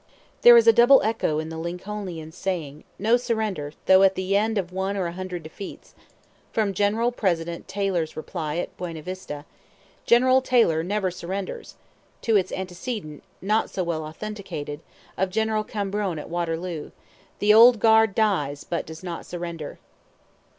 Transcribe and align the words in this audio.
There 0.41 0.57
is 0.57 0.65
a 0.65 0.73
double 0.73 0.99
echo 1.03 1.37
in 1.37 1.49
the 1.49 1.59
Lincolnian 1.59 2.31
saying, 2.31 2.85
"No 2.97 3.17
surrender, 3.17 3.71
though 3.85 4.01
at 4.01 4.15
the 4.15 4.35
end 4.35 4.57
of 4.57 4.73
one 4.73 4.97
or 4.97 5.05
a 5.05 5.11
hundred 5.11 5.43
defeats," 5.43 5.93
from 6.51 6.73
General 6.73 7.11
President 7.11 7.67
Taylor's 7.67 8.17
reply 8.17 8.57
at 8.57 8.75
Buena 8.77 9.03
Vista: 9.03 9.45
"General 10.07 10.41
Taylor 10.41 10.81
never 10.81 11.11
surrenders," 11.11 11.75
to 12.23 12.35
its 12.35 12.51
antecedent, 12.51 13.21
not 13.43 13.69
so 13.69 13.83
well 13.83 14.03
authenticated, 14.07 14.79
of 15.19 15.29
General 15.29 15.63
Cambronne 15.63 16.17
at 16.17 16.31
Waterloo: 16.31 16.89
"The 17.37 17.53
Old 17.53 17.79
Guard 17.79 18.15
dies, 18.15 18.63
but 18.63 18.87
does 18.87 19.03
not 19.03 19.27
surrender." 19.27 19.77